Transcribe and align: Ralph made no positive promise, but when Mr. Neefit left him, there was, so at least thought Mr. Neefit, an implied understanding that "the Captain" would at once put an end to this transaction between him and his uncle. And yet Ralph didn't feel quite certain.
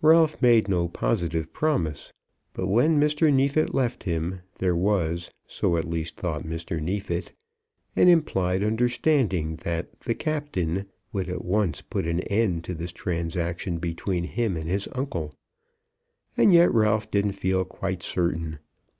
Ralph 0.00 0.40
made 0.40 0.66
no 0.66 0.88
positive 0.88 1.52
promise, 1.52 2.10
but 2.54 2.68
when 2.68 2.98
Mr. 2.98 3.30
Neefit 3.30 3.74
left 3.74 4.04
him, 4.04 4.40
there 4.56 4.74
was, 4.74 5.30
so 5.46 5.76
at 5.76 5.84
least 5.84 6.16
thought 6.16 6.42
Mr. 6.42 6.80
Neefit, 6.80 7.32
an 7.94 8.08
implied 8.08 8.62
understanding 8.64 9.56
that 9.64 10.00
"the 10.00 10.14
Captain" 10.14 10.86
would 11.12 11.28
at 11.28 11.44
once 11.44 11.82
put 11.82 12.06
an 12.06 12.20
end 12.30 12.64
to 12.64 12.72
this 12.72 12.92
transaction 12.92 13.76
between 13.76 14.24
him 14.24 14.56
and 14.56 14.70
his 14.70 14.88
uncle. 14.92 15.34
And 16.34 16.54
yet 16.54 16.72
Ralph 16.72 17.10
didn't 17.10 17.32
feel 17.32 17.66
quite 17.66 18.02
certain. 18.02 18.60